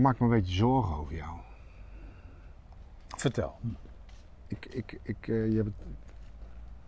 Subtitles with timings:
[0.00, 1.38] maak me een beetje zorgen over jou.
[3.08, 3.58] Vertel.
[4.46, 5.82] Ik, ik, ik, eh, je hebt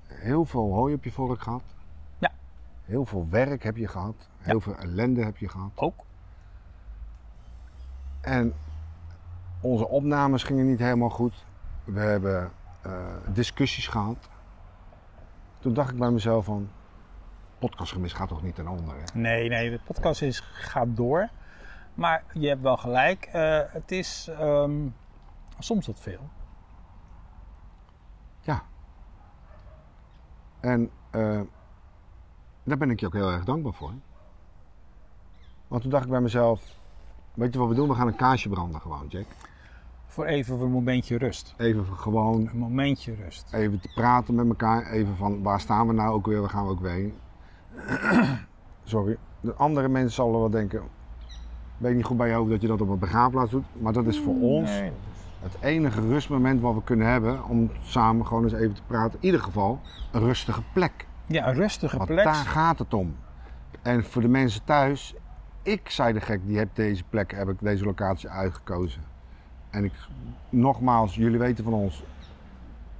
[0.06, 1.62] heel veel hooi op je vork gehad.
[2.18, 2.30] Ja.
[2.84, 4.28] Heel veel werk heb je gehad.
[4.38, 5.70] Heel veel ellende heb je gehad.
[5.74, 6.04] Ook?
[8.20, 8.54] En
[9.60, 11.44] onze opnames gingen niet helemaal goed.
[11.84, 12.52] We hebben
[12.82, 14.28] eh, discussies gehad.
[15.58, 16.68] Toen dacht ik bij mezelf van...
[17.58, 19.18] Podcastgemis gaat toch niet ten onder, hè?
[19.20, 21.28] Nee, nee, de podcast is, gaat door.
[21.94, 23.24] Maar je hebt wel gelijk.
[23.24, 24.88] eh, het is ehm,
[25.58, 26.28] soms wat veel.
[28.40, 28.62] Ja.
[30.60, 31.40] En eh,
[32.64, 33.92] daar ben ik je ook heel erg dankbaar voor.
[35.68, 36.80] Want toen dacht ik bij mezelf...
[37.34, 37.88] Weet je wat we doen?
[37.88, 39.26] We gaan een kaarsje branden gewoon, Jack.
[40.06, 41.54] Voor even een momentje rust.
[41.56, 43.52] Even gewoon Een momentje rust.
[43.52, 44.86] even te praten met elkaar.
[44.90, 47.14] Even van waar staan we nou ook weer, waar gaan we ook weer heen.
[48.84, 49.16] Sorry.
[49.40, 50.82] De andere mensen zullen wel denken,
[51.82, 53.64] weet niet goed bij je hoofd dat je dat op een begraafplaats doet.
[53.72, 54.90] Maar dat is voor ons Nee.
[55.40, 59.18] het enige rustmoment wat we kunnen hebben om samen gewoon eens even te praten.
[59.20, 59.80] In ieder geval
[60.12, 61.06] een rustige plek.
[61.26, 62.24] Ja, een rustige Want plek.
[62.24, 63.16] daar gaat het om.
[63.82, 65.14] En voor de mensen thuis,
[65.62, 69.02] ik zei de gek, die heb deze plek, heb ik deze locatie uitgekozen.
[69.70, 69.92] En ik,
[70.48, 72.04] nogmaals, jullie weten van ons,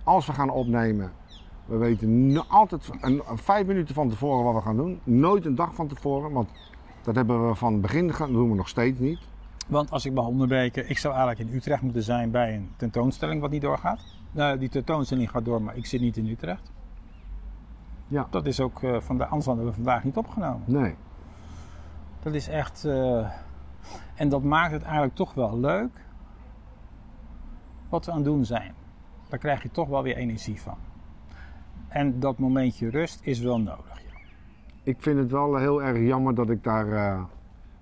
[0.03, 1.13] als we gaan opnemen,
[1.65, 5.01] we weten altijd een, een vijf minuten van tevoren wat we gaan doen.
[5.05, 6.51] Nooit een dag van tevoren, want
[7.03, 9.19] dat hebben we van het begin gedaan, dat doen we nog steeds niet.
[9.67, 13.41] Want als ik mag onderbreken, ik zou eigenlijk in Utrecht moeten zijn bij een tentoonstelling
[13.41, 14.01] wat niet doorgaat.
[14.33, 16.73] Nou, die tentoonstelling gaat door, maar ik zit niet in Utrecht.
[18.09, 18.27] Ja.
[18.31, 20.63] Dat is ook uh, vandaag, anders hadden we vandaag niet opgenomen.
[20.65, 20.95] Nee.
[22.23, 22.85] Dat is echt.
[22.85, 23.31] eh,
[24.15, 26.05] en dat maakt het eigenlijk toch wel leuk.
[27.89, 28.75] Wat we aan het doen zijn.
[29.29, 30.77] Daar krijg je toch wel weer energie van.
[31.89, 33.92] En dat momentje rust is wel nodig.
[34.83, 37.23] Ik vind het wel heel erg jammer dat ik daar eh,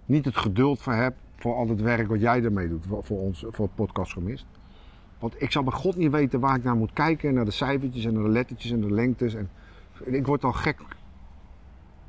[0.07, 1.15] niet het geduld voor heb.
[1.37, 4.47] Voor al het werk wat jij ermee doet voor, voor ons, voor het podcast gemist.
[5.19, 7.35] Want ik zal bij God niet weten waar ik naar moet kijken.
[7.35, 9.35] Naar de cijfertjes en naar de lettertjes en de lengtes.
[9.35, 9.51] En
[10.05, 10.77] ik word al gek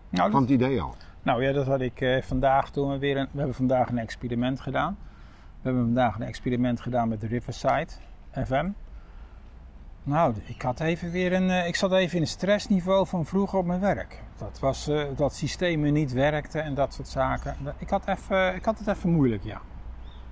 [0.10, 0.96] Nou, van dat, het idee al.
[1.22, 3.18] nou ja, dat had ik eh, vandaag toen we weer.
[3.18, 4.98] Een, we hebben vandaag een experiment gedaan.
[5.62, 7.88] We hebben vandaag een experiment gedaan met de Riverside
[8.46, 8.70] FM.
[10.04, 11.50] Nou, ik had even weer een.
[11.50, 14.20] eh, ik zat even in een stressniveau van vroeger op mijn werk.
[14.38, 17.56] Dat, was, eh, dat systemen niet werkten en dat soort zaken.
[17.78, 19.62] Ik had, even, ik had het even moeilijk, ja.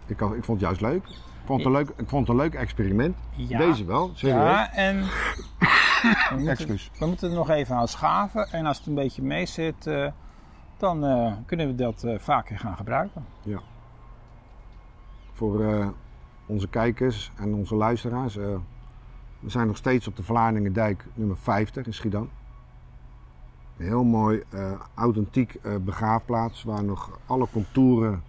[0.05, 1.03] Ik, had, ik vond het juist leuk.
[1.07, 3.15] Ik vond het een leuk, ik vond het een leuk experiment.
[3.35, 3.57] Ja.
[3.57, 4.35] Deze wel, serieus.
[4.35, 4.99] Ja, en
[6.29, 8.47] we moeten, we moeten er nog even aan schaven.
[8.51, 10.07] En als het een beetje mee zit, eh,
[10.77, 10.99] dan
[11.45, 13.25] kunnen we dat vaker gaan gebruiken.
[15.33, 15.87] Voor eh,
[16.45, 18.37] onze kijkers en onze luisteraars.
[19.39, 22.29] We zijn nog steeds op de Vlaardingendijk nummer 50 in Schiedam.
[23.77, 28.23] Een heel mooi, eh, authentiek eh, begraafplaats waar nog alle contouren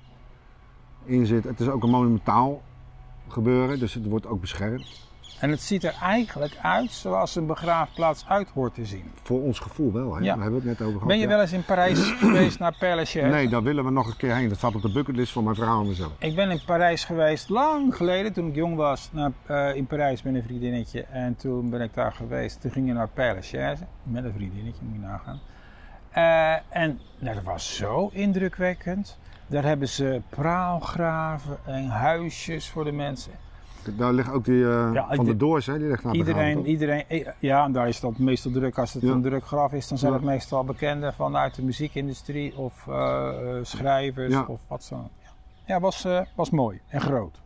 [1.05, 1.51] in zitten.
[1.51, 2.63] Het is ook een monumentaal
[3.29, 5.10] gebeuren, dus het wordt ook beschermd.
[5.41, 9.05] En het ziet er eigenlijk uit zoals een begraafplaats uit hoort te zien.
[9.23, 10.21] Voor ons gevoel wel, hè?
[10.21, 10.35] Ja.
[10.35, 11.09] daar hebben we het net over gehad.
[11.09, 11.29] Ben je ja.
[11.29, 13.37] wel eens in Parijs geweest naar Père Lachaise?
[13.37, 14.49] Nee, daar willen we nog een keer heen.
[14.49, 16.13] Dat staat op de bucketlist van mijn vrouw en mezelf.
[16.19, 20.23] Ik ben in Parijs geweest lang geleden, toen ik jong was, naar, eh, in Parijs
[20.23, 21.03] met een vriendinnetje.
[21.03, 22.61] En toen ben ik daar geweest.
[22.61, 25.41] Toen gingen we naar Père Lachaise, met een vriendinnetje, moet je nagaan.
[26.11, 29.19] Eh, en nou, dat was zo indrukwekkend.
[29.47, 33.33] Daar hebben ze praalgraven en huisjes voor de mensen.
[33.97, 35.79] Daar ligt ook die eh, Ja, van de Doors, hè?
[35.79, 38.79] Die ligt begraven, Iedereen, iedereen, eh, ja, en daar is dat meestal druk.
[38.79, 39.11] Als het Ja.
[39.11, 43.29] een druk graf is, dan zijn het meestal bekenden vanuit de muziekindustrie of eh,
[43.63, 44.97] schrijvers of wat zo.
[45.23, 45.31] Ja,
[45.67, 47.41] ja was, was mooi en groot.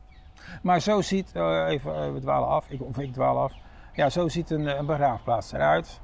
[0.63, 1.35] Maar zo ziet,
[1.69, 3.53] even, we dwalen af, ik, of ik dwaal af.
[3.95, 6.01] Ja, zo ziet een, een begraafplaats eruit.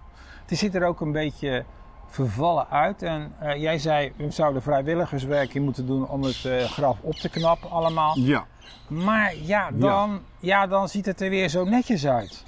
[0.47, 1.65] Het ziet er ook een beetje
[2.07, 3.03] vervallen uit.
[3.03, 7.71] En jij zei, we zouden vrijwilligerswerk in moeten doen om het graf op te knappen
[7.71, 8.19] allemaal.
[8.19, 8.47] Ja.
[8.89, 12.45] Maar ja dan, ja, dan ziet het er weer zo netjes uit.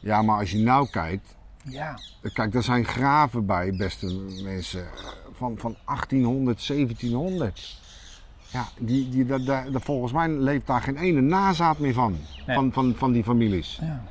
[0.00, 1.98] ja, maar als je nou kijkt, Ja.
[2.32, 4.06] Kijk, daar zijn graven bij, beste
[4.44, 4.84] mensen,
[5.32, 7.80] van, van 1800, 1700.
[8.50, 12.16] Ja, die, die, da, da- da- volgens mij leeft daar geen ene nazaat meer van,
[12.46, 12.56] Nee.
[12.56, 13.78] van, van, van die families.
[13.82, 14.02] ja.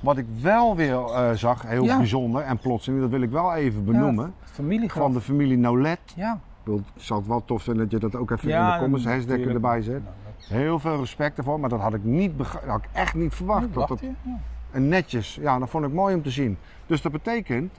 [0.00, 1.96] Wat ik wel weer eh, zag, heel Ja.
[1.96, 5.02] bijzonder en plotseling, dat wil ik wel even benoemen, Familiegraf.
[5.02, 5.98] van de familie Nolet.
[6.16, 6.40] Ja.
[6.64, 9.04] Ik zou het wel tof vinden dat je dat ook even Ja, in de comments
[9.06, 10.00] hashtag erbij zet.
[10.48, 13.34] Dat- Heel veel respect ervoor, maar dat had ik, niet dat had ik echt niet
[13.34, 13.60] verwacht.
[13.60, 14.00] Nee, dat het?
[14.00, 14.38] Ja.
[14.70, 16.58] en netjes, ja, dat vond ik mooi om te zien.
[16.86, 17.78] Dus dat betekent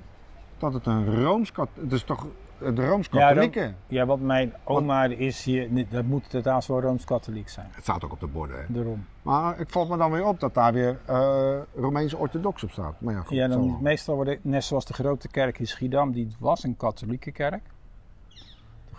[0.57, 1.69] dat het een Rooms-Kat...
[1.81, 2.27] Het is toch
[2.57, 3.73] de Rooms-Katholieke?
[3.87, 7.67] Ja, want mijn oma is hier, dat moet trouwens wel Rooms-Katholiek zijn.
[7.71, 8.55] Het staat ook op de borden.
[8.57, 8.63] hè.
[8.67, 9.05] Daarom.
[9.21, 13.01] Maar ik valt me dan weer op dat daar weer eh Romeinse orthodox op staat.
[13.01, 13.53] Maar ja, goed, Ja, zo.
[13.57, 17.61] dan, meestal worden, net zoals de grote kerk in Schiedam, die was een katholieke kerk.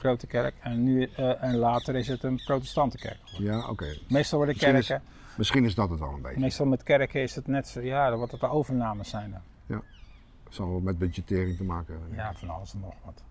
[0.05, 0.55] Grote kerk.
[0.61, 3.19] En, nu, eh, en later is het een protestantenkerk.
[3.25, 3.87] Ja, oké.
[4.09, 6.41] Meestal worden Misschien is- kerken, Misschien is dat het al een beetje.
[6.41, 9.83] meestal met kerken is het net zo, ja, dan wordt het de overnames zijn dan.
[10.49, 12.17] Zal wel met budgettering te maken hebben.
[12.17, 13.23] Ja, van alles en nog wat.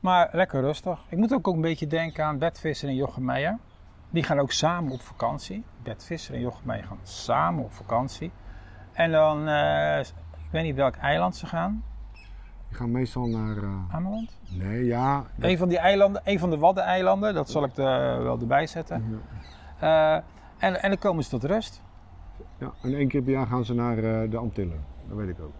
[0.00, 1.00] Maar lekker rustig.
[1.08, 3.58] Ik moet ook, ook een beetje denken aan Bert Visser en Jochem Meijer.
[4.10, 5.64] Die gaan ook samen op vakantie.
[5.82, 8.30] Bert Visser en Jochem Meijer gaan samen op vakantie.
[8.92, 11.84] En dan, eh, ik weet niet welk eiland ze gaan.
[12.68, 13.56] Die gaan meestal naar...
[13.56, 14.36] eh, Ameland?
[14.48, 15.24] Nee, ja.
[15.36, 17.34] dat- Een van die eilanden, een van de Waddeneilanden.
[17.34, 19.20] Dat zal ik er wel erbij zetten.
[19.78, 20.12] Eh,
[20.58, 21.82] en, en dan komen ze tot rust.
[22.58, 22.72] ja.
[22.82, 24.84] En één keer per jaar gaan ze naar eh, de Antillen.
[25.08, 25.52] Dat weet ik ook.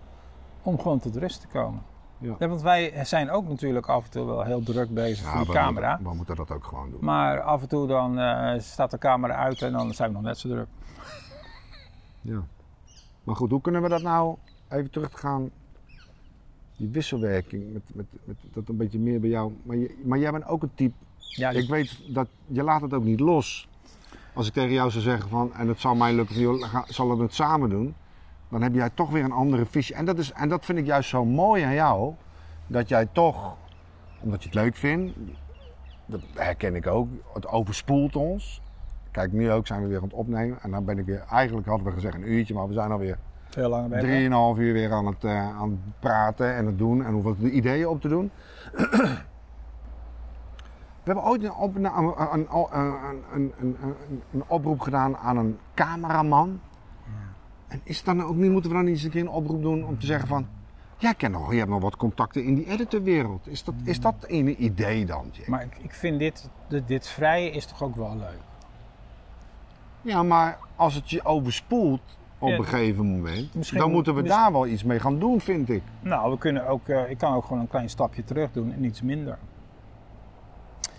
[0.63, 1.83] Om gewoon tot rust te komen.
[2.19, 2.49] Ja.
[2.49, 5.53] want wij zijn ook natuurlijk af en toe wel heel druk bezig voor die we
[5.53, 5.89] camera.
[5.91, 6.99] Moeten, we moeten dat ook gewoon doen.
[7.05, 10.23] Maar af en toe dan eh, staat de camera uit en dan zijn we nog
[10.25, 10.67] net zo druk.
[12.21, 12.41] Ja.
[13.25, 14.37] Maar goed, hoe kunnen we dat nou
[14.69, 15.51] even terug te gaan?
[16.77, 19.53] Die wisselwerking, met, met, met dat een beetje meer bij jou.
[19.63, 20.95] Maar, je, maar jij bent ook een type.
[21.19, 23.69] Ja, die- Ik weet dat je laat het ook niet los.
[24.35, 27.23] Als ik tegen jou zou zeggen van, en het zal mij lukken, joh, zal we
[27.23, 27.95] het samen doen?
[28.49, 29.95] Dan heb jij toch weer een andere visie.
[29.95, 32.15] En dat, is, en dat vind ik juist zo mooi aan jou.
[32.67, 33.57] Dat jij toch,
[34.21, 35.13] omdat je het leuk vindt,
[36.07, 38.61] dat herken ik ook, het overspoelt ons.
[39.11, 40.59] Kijk, nu ook zijn we weer aan het opnemen.
[40.63, 43.19] En dan ben ik weer, eigenlijk hadden we gezegd een uurtje, maar we zijn alweer
[43.49, 44.05] veel langer bezig.
[44.05, 47.51] drieënhalf uur weer aan het, eh, aan het praten en het doen en hoeveel de
[47.51, 48.31] ideeën op te doen.
[51.07, 51.85] We hebben ooit een, op, een,
[53.33, 53.53] een,
[54.33, 56.61] een, oproep gedaan aan een cameraman.
[57.69, 59.85] En is dan ook niet, moeten we dan niet eens een keer een oproep doen
[59.85, 60.47] om te zeggen van...
[60.99, 63.47] Jij kent nog, je hebt nog wat contacten in die editorwereld.
[63.47, 65.33] Is dat, is dat een idee dan?
[65.47, 68.41] Maar ik, ik vind dit, dit, dit vrije is toch ook wel leuk.
[70.03, 74.21] Ja, maar als het je overspoelt op een gegeven moment, misschien dan moet- moeten we
[74.23, 75.83] misschien- daar wel iets mee gaan doen, vind ik.
[76.01, 78.85] Nou, we kunnen ook, eh, ik kan ook gewoon een klein stapje terug doen en
[78.85, 79.39] iets minder.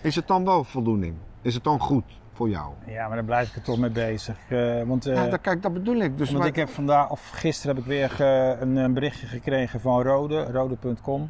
[0.01, 1.13] Is het dan wel voldoening?
[1.42, 2.04] Is het dan goed
[2.34, 2.72] voor jou?
[2.86, 4.38] Ja, maar daar blijf ik er toch mee bezig.
[4.50, 6.18] Eh, want eh, ja, dat, kijk, dat bedoel ik.
[6.18, 8.22] Dus want ik heb vandaag, of gisteren heb ik weer
[8.62, 11.30] een, een berichtje gekregen van Rode, rode.com.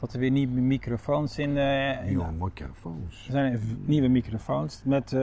[0.00, 3.24] Dat er weer nieuwe microfoons in, in Nieuwe microfoons.
[3.26, 5.16] Er zijn nieuwe microfoons met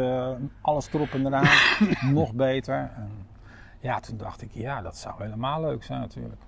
[0.62, 1.48] alles erop en eraan,
[2.14, 2.92] nog beter.
[3.80, 6.42] Ja, toen dacht ik, ja, dat zou helemaal leuk zijn natuurlijk.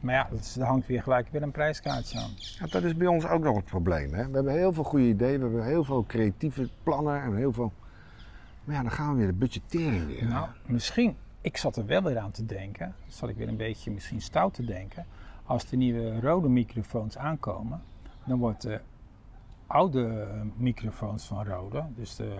[0.00, 2.30] Maar ja, dat er hangt weer gelijk weer een prijskaartje aan.
[2.36, 4.12] Ja, dat is bij ons ook nog het probleem.
[4.12, 4.26] Hè?
[4.28, 7.72] We hebben heel veel goede ideeën, we hebben heel veel creatieve plannen en heel veel...
[8.64, 10.28] Maar ja, dan gaan we weer de budgettering weer.
[10.28, 13.90] Nou, misschien, ik zat er wel weer aan te denken, zat ik weer een beetje
[13.90, 15.06] misschien stout te denken.
[15.44, 17.82] Als de nieuwe rode microfoons aankomen,
[18.24, 18.80] dan wordt de
[19.72, 20.26] oude
[20.56, 22.34] microfoons van Rode, dus de,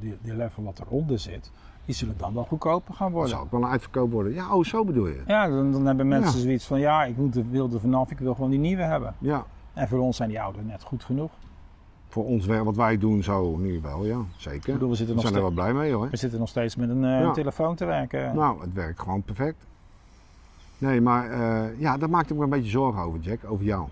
[0.00, 1.50] die, die level wat eronder zit,
[1.84, 3.30] die zullen dan wel goedkoper gaan dat worden.
[3.30, 4.32] zou ook wel een uitverkoop worden.
[4.34, 5.22] Ja, oh, zo bedoel je.
[5.26, 6.44] Ja, dan, dan hebben mensen Ja.
[6.44, 9.14] zoiets van, ja, ik moet wil er vanaf, ik wil gewoon die nieuwe hebben.
[9.18, 11.30] Ja, En voor ons zijn die oude net goed genoeg.
[12.08, 14.68] voor ons, wat wij doen zo nu wel, ja, zeker.
[14.68, 16.08] Ik bedoel, we zitten We nog, zijn er wel blij mee hoor.
[16.10, 17.32] we zitten nog steeds met een eh, Ja.
[17.32, 18.34] telefoon te werken.
[18.34, 19.66] Nou, het werkt gewoon perfect.
[20.78, 23.88] Nee, maar eh, ja, daar maakte ik me een beetje zorgen over, Jack, over jou.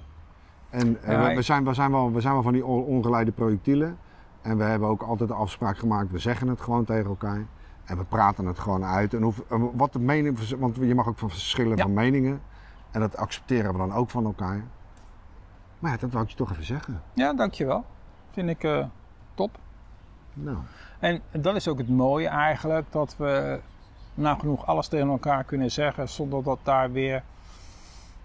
[0.70, 3.98] En Ja, we, zijn, we, zijn wel, we zijn wel van die on- ongeleide projectielen.
[4.42, 7.44] En we hebben ook altijd de afspraak gemaakt, we zeggen het gewoon tegen elkaar.
[7.84, 9.14] En we praten het gewoon uit.
[9.14, 11.82] En hoef, en wat de mening, want je mag ook van verschillen Ja.
[11.82, 12.40] van meningen.
[12.90, 14.64] En dat accepteren we dan ook van elkaar.
[15.78, 17.02] Maar ja, dat wou ik je toch even zeggen.
[17.12, 17.84] Ja, dankjewel.
[18.30, 18.84] Vind ik eh,
[19.34, 19.58] top.
[20.34, 20.56] Nou,
[20.98, 23.60] En dat is ook het mooie eigenlijk, dat we
[24.14, 27.22] nagenoeg alles tegen elkaar kunnen zeggen zonder dat daar weer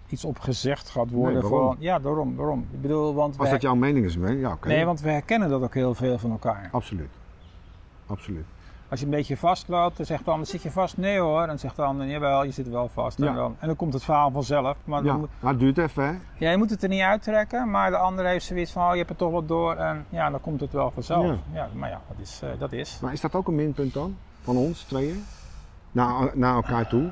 [0.08, 1.40] iets op gezegd gaat worden.
[1.40, 2.66] Nee, van, ja, daarom, waarom?
[2.72, 4.68] Ik bedoel, want als dat jouw mening is, ja oké.
[4.68, 6.68] nee, want we herkennen dat ook heel veel van elkaar.
[6.72, 7.10] Absoluut.
[8.06, 8.44] Absoluut.
[8.88, 10.96] Als je een beetje vastloopt, dan zegt de ander, zit je vast?
[10.96, 11.46] Nee hoor.
[11.46, 13.18] Dan zegt de ander, jawel, je zit wel vast.
[13.20, 14.76] En, dan, en dan komt het verhaal vanzelf.
[14.84, 16.12] Maar dan Ja, maar het duurt even hè.
[16.38, 18.96] ja, je moet het er niet uittrekken, maar de ander heeft zoiets van, oh, je
[18.98, 19.74] hebt er toch wat door.
[19.76, 21.24] En ja, dan komt het wel vanzelf.
[21.26, 21.36] Ja.
[21.52, 22.40] Ja, maar ja, dat is.
[22.42, 22.98] eh, dat is.
[23.02, 24.16] Maar is dat ook een minpunt dan?
[24.42, 25.24] Van ons tweeën?
[25.92, 27.10] Naar, naar elkaar toe?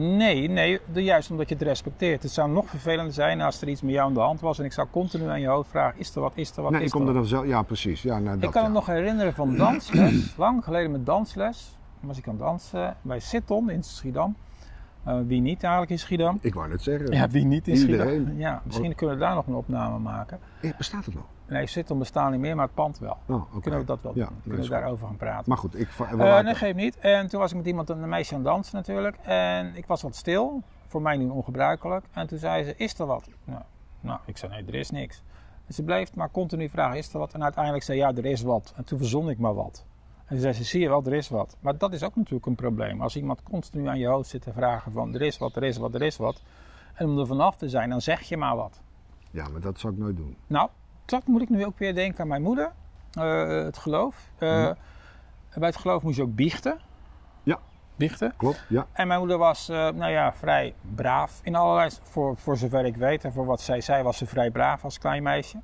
[0.00, 2.22] Nee, nee, de- juist omdat je het respecteert.
[2.22, 4.64] Het zou nog vervelender zijn als er iets met jou aan de hand was en
[4.64, 6.86] ik zou continu aan je hoofd vragen: is er wat, is er wat, nee, is
[6.86, 7.46] ik kom er dan zelf.
[7.46, 8.02] Ja, precies.
[8.02, 8.68] Ja, nou, dat, Ik kan ja.
[8.68, 11.76] me nog herinneren van dansles, lang geleden met dansles.
[12.00, 14.36] Was ik aan dansen bij Sitton in Schiedam.
[15.04, 16.38] Eh, wie niet eigenlijk in Schiedam?
[16.40, 17.12] Ik wou net zeggen.
[17.12, 18.08] Ja, wie niet in Iedereen.
[18.22, 18.38] Schiedam?
[18.38, 20.38] Ja, misschien kunnen we daar nog een opname maken.
[20.62, 21.24] Eh, bestaat het nog?
[21.48, 23.16] Nee, Sitton bestaat niet meer, maar het pand wel.
[23.26, 23.42] Oh.
[23.60, 24.40] Kunnen we dat wel Ja, doen?
[24.42, 25.44] Kunnen we daarover gaan praten?
[25.46, 25.88] Maar goed, ik...
[25.98, 26.98] laten- nee, geef niet.
[26.98, 29.16] En toen was ik met iemand, een meisje aan het dansen natuurlijk.
[29.22, 30.62] En ik was wat stil.
[30.86, 32.04] Voor mij nu ongebruikelijk.
[32.12, 33.28] En toen zei ze, is er wat?
[33.44, 33.62] Nou,
[34.00, 35.22] nou ik zei, nee, er is niks.
[35.66, 37.32] En ze bleef maar continu vragen, is er wat?
[37.32, 38.72] En uiteindelijk zei ja, er is wat.
[38.76, 39.84] En toen verzon ik maar wat.
[40.30, 41.56] En toen zei ze, zie je wel, er is wat.
[41.60, 43.00] Maar dat is ook natuurlijk een probleem.
[43.02, 45.76] Als iemand continu aan je hoofd zit te vragen van, er is wat, er is
[45.76, 46.42] wat, er is wat.
[46.94, 48.80] En om er vanaf te zijn, dan zeg je maar wat.
[49.30, 50.36] Ja, maar dat zou ik nooit doen.
[50.46, 50.68] Nou,
[51.04, 52.72] dat moet ik nu ook weer denken aan mijn moeder.
[53.12, 54.30] Eh, het geloof.
[54.38, 54.74] Eh, Mhm.
[55.54, 56.78] Bij het geloof moest je ook biechten.
[57.42, 57.58] Ja.
[57.96, 58.34] Biechten.
[58.36, 58.86] Klopt, ja.
[58.92, 62.96] En mijn moeder was, eh, nou ja, vrij braaf in allerlei, voor, voor zover ik
[62.96, 63.24] weet.
[63.24, 65.60] En voor wat zij zei was ze vrij braaf als klein meisje.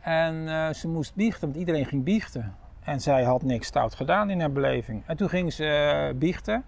[0.00, 2.56] En ze moest biechten, want iedereen ging biechten.
[2.82, 5.02] En zij had niks stout gedaan in haar beleving.
[5.06, 6.64] En toen ging ze eh, biechten.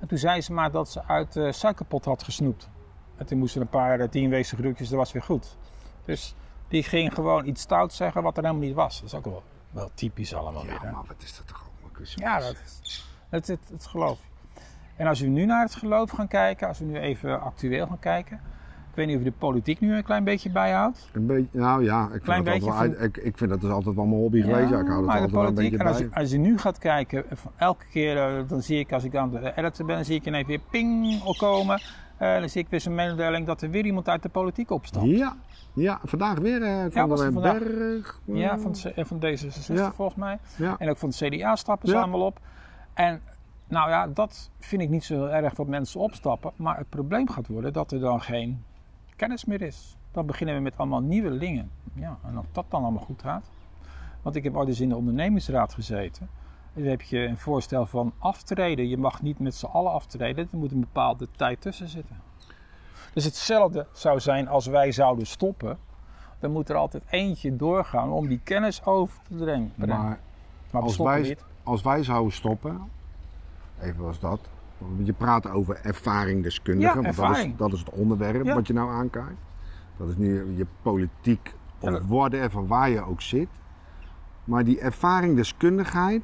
[0.00, 2.68] En toen zei ze maar dat ze uit de suikerpot had gesnoept.
[3.16, 5.56] En toen moesten een paar uh, tien wezen groetjes, dat was weer goed.
[6.04, 6.34] Dus
[6.68, 9.00] die ging gewoon iets stout zeggen wat er helemaal niet was.
[9.00, 10.72] Dat is ook wel, wel typisch allemaal weer.
[10.82, 12.38] Ja, maar wat is dat toch kus- Ja,
[13.30, 14.18] dat is het geloof.
[14.96, 17.98] En als we nu naar het geloof gaan kijken, als we nu even actueel gaan
[17.98, 18.40] kijken.
[18.90, 21.08] Ik weet niet of je de politiek nu een klein beetje bijhoudt.
[21.12, 23.94] Een beetje, nou ja, ik vind, dat altijd wel ik, ik vind dat dus altijd
[23.94, 24.70] wel mijn hobby geweest.
[24.70, 26.06] Ja, ik hou de altijd wel een beetje en als, bij.
[26.06, 29.16] je, als je nu gaat kijken, eh, elke keer, eh, dan zie ik als ik
[29.16, 31.80] aan de editen ben, dan zie ik ineens weer ping al komen.
[32.16, 35.06] Eh, dan zie ik weer zo'n mededeling dat er weer iemand uit de politiek opstapt.
[35.06, 35.36] Ja,
[35.74, 37.58] ja, vandaag weer van was de het vandaag?
[37.58, 38.20] Berg.
[38.24, 39.92] Ja, van, de- van D66 Ja.
[39.92, 40.38] volgens mij.
[40.56, 40.74] ja.
[40.78, 42.00] En ook van de CDA stappen ze Ja.
[42.00, 42.38] allemaal op.
[42.94, 43.20] En
[43.68, 46.52] nou ja, dat vind ik niet zo heel erg dat mensen opstappen.
[46.56, 48.62] Maar het probleem gaat worden dat er dan geen
[49.20, 49.96] kennis meer is.
[50.12, 51.70] Dan beginnen we met allemaal nieuwe dingen.
[51.92, 53.50] Ja, en of dat dan allemaal goed gaat.
[54.22, 56.28] Want ik heb ooit eens in de ondernemingsraad gezeten.
[56.74, 58.88] En dan heb je een voorstel van aftreden.
[58.88, 60.48] Je mag niet met z'n allen aftreden.
[60.52, 62.16] Er moet een bepaalde tijd tussen zitten.
[63.12, 65.78] Dus hetzelfde zou zijn als wij zouden stoppen.
[66.38, 69.72] Dan moet er altijd eentje doorgaan om die kennis over te brengen.
[69.74, 70.18] Maar
[70.70, 71.44] Maar als wij, niet.
[71.62, 72.90] als wij zouden stoppen,
[73.80, 74.40] even was dat.
[75.02, 77.36] Je praat over ervaringdeskundigen, Ja, want ervaring.
[77.36, 78.54] Dat, is, dat is het onderwerp Ja.
[78.54, 79.40] wat je nou aankijkt.
[79.96, 81.52] Dat is nu je politiek Ja,
[81.88, 83.48] of dat- worden van waar je ook zit.
[84.44, 86.22] Maar die ervaringdeskundigheid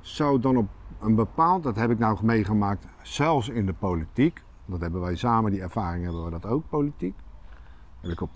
[0.00, 0.68] zou dan op
[1.00, 4.42] een bepaald, dat heb ik nou meegemaakt, zelfs in de politiek.
[4.64, 7.14] Dat hebben wij samen, die ervaring hebben we dat ook, politiek.
[8.00, 8.30] heb ik op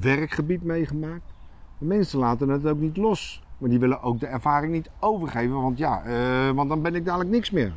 [0.00, 1.32] werkgebied meegemaakt.
[1.78, 3.42] De mensen laten het ook niet los.
[3.58, 7.04] Maar die willen ook de ervaring niet overgeven, want ja, eh, want dan ben ik
[7.04, 7.72] dadelijk niks meer.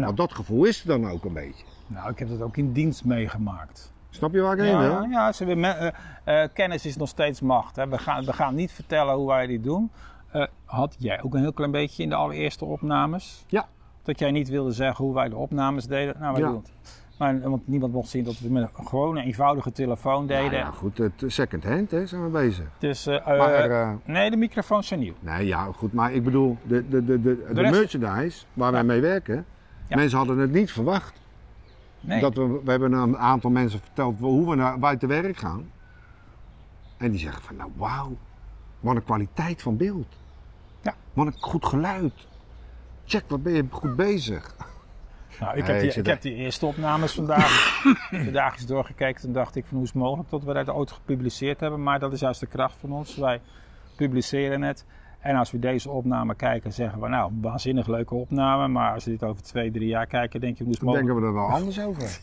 [0.00, 1.64] Nou, dat gevoel is er dan ook een beetje.
[1.86, 3.92] nou, ik heb dat ook in dienst meegemaakt.
[4.10, 5.02] Snap je waar ik heen wil?
[5.02, 7.76] ja ze, eh, eh, kennis is nog steeds macht.
[7.76, 7.88] Hè.
[7.88, 9.90] We, gaan, we gaan niet vertellen hoe wij dit doen.
[10.30, 13.44] Eh, had jij ook een heel klein beetje in de allereerste opnames?
[13.48, 13.66] Ja.
[14.02, 16.14] Dat jij niet wilde zeggen hoe wij de opnames deden?
[16.18, 16.48] Nou, wij Ja.
[16.48, 17.02] doen het.
[17.18, 20.44] Maar, want niemand mocht zien dat we het met een gewone eenvoudige telefoon deden.
[20.50, 22.66] Nou ja, goed, het second hand hè, zijn we bezig.
[22.78, 25.14] Dus, Maar, nee, de microfoons zijn nieuw.
[25.20, 29.00] nee, ja, goed, maar ik bedoel, de, de, de, de, de, merchandise waar wij mee
[29.00, 29.46] werken,
[29.86, 29.96] Ja.
[29.96, 31.20] mensen hadden het niet verwacht.
[32.00, 32.20] Nee.
[32.20, 35.70] Dat we, we hebben een aantal mensen verteld hoe we naar buiten werk gaan.
[36.96, 38.16] En die zeggen van, nou wauw,
[38.80, 40.16] wat een kwaliteit van beeld.
[40.82, 40.94] Ja.
[41.12, 42.26] Wat een goed geluid.
[43.04, 44.56] Check, wat ben je goed bezig.
[45.40, 47.82] Nou, ik, heb die, ik heb die eerste opnames vandaag,
[48.24, 49.20] vandaag eens doorgekeken.
[49.20, 51.82] Toen dacht ik van hoe is het mogelijk dat we dat ooit gepubliceerd hebben.
[51.82, 53.16] Maar dat is juist de kracht van ons.
[53.16, 53.40] Wij
[53.96, 54.84] publiceren het.
[55.24, 58.68] En als we deze opname kijken, zeggen we nou, waanzinnig leuke opname.
[58.68, 61.06] Maar als we dit over twee, drie jaar kijken, denk je Dan mogelijk.
[61.06, 62.18] denken we er wel anders over.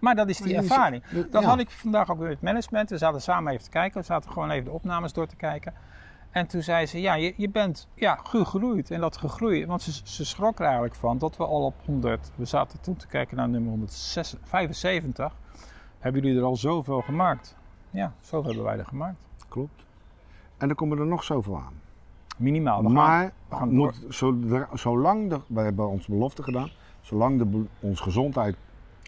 [0.00, 1.02] Maar dat is die ervaring.
[1.30, 1.48] dat- ja.
[1.48, 2.90] had ik vandaag ook weer met management.
[2.90, 4.00] We zaten samen even te kijken.
[4.00, 5.74] We zaten gewoon even de opnames door te kijken.
[6.30, 8.90] En toen zei ze, ja, je, je bent ja, gegroeid.
[8.90, 12.30] En dat gegroeid, want ze, ze schrok er eigenlijk van dat we al op 100...
[12.34, 15.32] We zaten toen te kijken naar nummer 175.
[15.98, 17.56] Hebben jullie er al zoveel gemaakt?
[17.90, 19.16] Ja, zoveel hebben wij er gemaakt.
[19.48, 19.84] Klopt.
[20.58, 21.84] En dan komen er nog zoveel aan.
[22.36, 22.78] Minimaal.
[22.82, 27.38] We gaan, maar we gaan moet, zodra- zolang de, we hebben ons belofte gedaan, zolang
[27.38, 28.56] de, ons gezondheid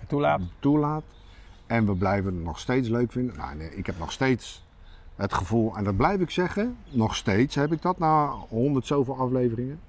[0.06, 0.40] toelaat.
[0.58, 1.02] toelaat
[1.66, 3.36] en we blijven het nog steeds leuk vinden.
[3.36, 4.66] Nou, nee, ik heb nog steeds
[5.16, 9.16] het gevoel, en dat blijf ik zeggen, nog steeds heb ik dat na honderd zoveel
[9.18, 9.80] afleveringen,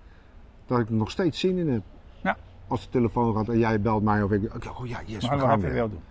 [0.66, 1.82] dat ik er nog steeds zin in heb.
[2.24, 2.38] Ja.
[2.68, 5.44] Als de telefoon gaat en jij belt mij of ik, oh ja, yes, Maar we
[5.44, 5.74] gaan weer.
[5.74, 6.02] wel doen.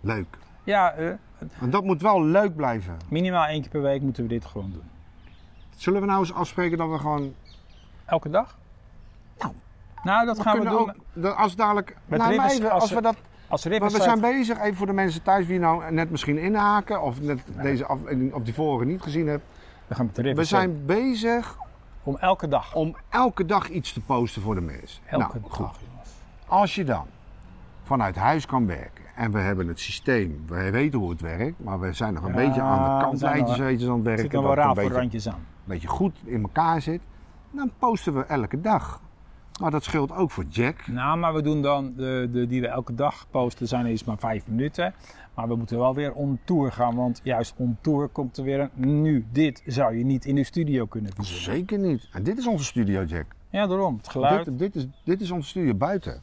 [0.00, 0.38] Leuk.
[0.64, 1.08] Ja, eh,
[1.60, 2.96] En dat moet wel leuk blijven.
[3.08, 4.82] minimaal één keer per week moeten we dit gewoon doen.
[5.78, 7.34] Zullen we nou eens afspreken dat we gewoon
[8.04, 8.56] Elke dag?
[9.38, 9.52] Nou,
[10.02, 11.24] nou dat we gaan we doen.
[11.24, 13.16] ook, als dadelijk, Met nou, even, als als we- dat
[13.48, 17.02] Als Maar we zijn bezig, even voor de mensen thuis die nou net misschien inhaken
[17.02, 19.46] of net deze aflevering of die vorige niet gezien hebben.
[19.86, 21.56] We gaan met de We zijn bezig
[22.02, 22.74] Om elke dag.
[22.74, 25.02] om elke dag iets te posten voor de mensen.
[25.06, 25.76] Elke nou, dag, goed.
[26.46, 27.06] Als je dan
[27.82, 31.80] vanuit huis kan werken en we hebben het systeem, we weten hoe het werkt, maar
[31.80, 34.22] we zijn nog een Ja, beetje aan de kantlijntjes aan het Er werken.
[34.22, 35.34] zit nog dat wel randjes aan.
[35.34, 37.00] een beetje goed in elkaar zit.
[37.50, 39.00] Dan posten we elke dag.
[39.60, 40.86] Maar dat scheelt ook voor Jack.
[40.86, 44.04] Nou, maar we doen dan de, de die we elke dag posten, zijn er eens
[44.04, 44.94] maar vijf minuten.
[45.34, 48.60] Maar we moeten wel weer on tour gaan, want juist on tour komt er weer
[48.76, 49.02] een.
[49.02, 51.42] Nu, dit zou je niet in de studio kunnen verzinnen.
[51.56, 52.08] Zeker niet.
[52.12, 53.26] En dit is onze studio, Jack.
[53.50, 53.96] Ja, daarom.
[53.96, 54.44] Het geluid.
[54.44, 56.22] Dit, dit, is, dit is onze studio buiten.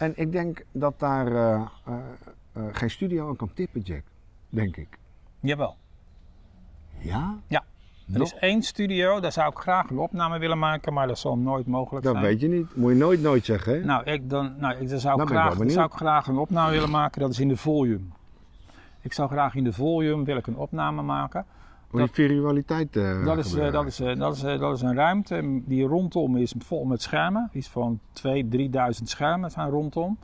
[0.00, 1.94] En ik denk dat daar eh, eh,
[2.52, 4.02] eh, geen studio aan kan tippen, Jack.
[4.48, 4.98] Denk ik.
[5.40, 5.76] Jawel.
[6.98, 7.38] Ja?
[7.46, 7.64] Ja.
[8.12, 8.32] Er Nog?
[8.32, 11.66] is één studio, daar zou ik graag een opname willen maken, maar dat zal nooit
[11.66, 12.24] mogelijk Dat zijn.
[12.26, 12.76] weet je niet.
[12.76, 13.84] Moet je nooit nooit zeggen, hè?
[13.84, 15.72] Nou, ik, dan, nou ik, dan zou, Dan ik ik graag, benieuwd.
[15.72, 18.04] zou ik graag een opname willen maken, dat is in de volume.
[19.00, 21.46] Ik zou graag in de volume wil ik een opname maken.
[21.90, 24.94] Moet je virtualiteit eh Dat is, eh, dat, is, eh, dat, is, dat is een
[24.94, 27.50] ruimte die rondom is vol met schermen.
[27.52, 30.18] Iets van 2.000, 3.000 schermen zijn rondom.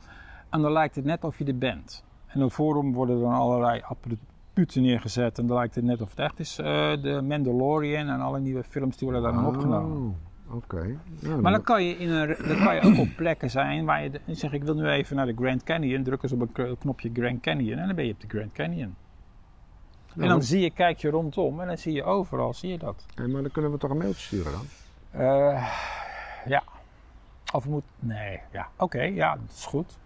[0.49, 2.03] En dan lijkt het net of je er bent.
[2.27, 5.39] En dan voorom worden dan allerlei apparatuur neergezet.
[5.39, 6.55] En dan lijkt het net of het echt is.
[6.55, 9.97] de Mandalorian en alle nieuwe films die worden daar dan opgenomen.
[10.07, 10.97] Oh, Oké.
[11.19, 14.03] Ja, Maar dan kan je, in een, dan kan je ook op plekken zijn waar
[14.03, 16.03] je de- zeg ik wil nu even naar de Grand Canyon.
[16.03, 18.95] Druk eens op een knopje Grand Canyon en dan ben je op de Grand Canyon.
[20.17, 22.77] En Nou, dan zie je, kijk je rondom en dan zie je overal, zie je
[22.77, 23.05] dat.
[23.15, 24.65] eh, maar dan kunnen we toch een mailtje sturen dan?
[25.21, 25.67] Eh,
[26.45, 26.63] ja.
[27.53, 27.83] Of moet.
[27.99, 28.67] Nee, ja.
[28.77, 29.97] Oké, ja, dat is goed.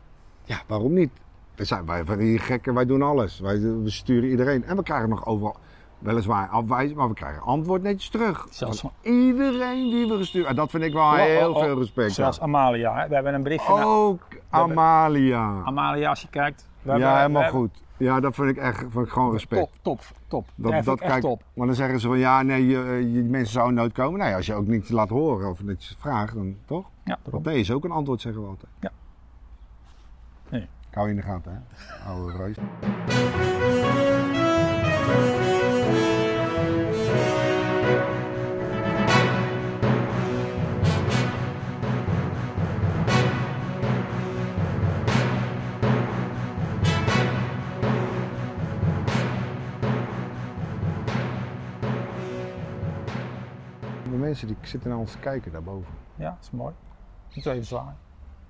[0.44, 1.12] Ja, waarom niet?
[1.56, 3.40] We zijn wij van die gekken, wij doen alles.
[3.40, 4.64] Wij, we sturen iedereen.
[4.64, 5.56] En we krijgen nog overal,
[6.00, 8.48] weliswaar afwijzen, maar we krijgen antwoord netjes terug.
[8.50, 11.64] Zelfs Van iedereen die we gestuurd En dat vind ik wel Oh, heel oh, oh.
[11.64, 12.16] veel respect.
[12.16, 12.32] Ja.
[12.40, 12.96] Amalia.
[13.02, 13.08] Hè?
[13.08, 15.62] We hebben een berichtje naar Ook Amalia.
[15.64, 16.68] Amalia, als je kijkt.
[16.82, 17.82] We Ja, hebben- helemaal we goed.
[18.02, 19.62] Ja, dat vind ik echt vind ik gewoon respect.
[19.62, 20.48] Top, top, top.
[20.56, 21.44] Dat, Dat, dat echt kijk, top.
[21.54, 24.20] maar dan zeggen ze van ja, nee, je, je, mensen zouden nooit komen.
[24.20, 26.90] Nee, als je ook niet laat horen of dat je vraagt, dan toch?
[27.04, 27.20] Ja.
[27.24, 28.72] Want nee is ook een antwoord, zeggen we altijd.
[28.80, 28.92] Ja.
[30.50, 30.62] Nee.
[30.62, 32.10] Ik hou je in de gaten, hè?
[32.10, 32.58] Oude reus.
[54.32, 55.94] Mensen die zitten naar ons kijken daarboven.
[56.16, 56.74] Ja, is mooi.
[57.34, 57.98] Moet even zwaaien.